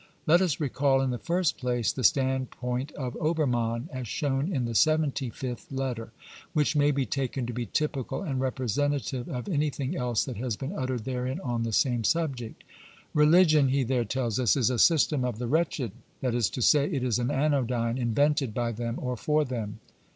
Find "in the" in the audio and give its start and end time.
1.01-1.19, 4.51-4.73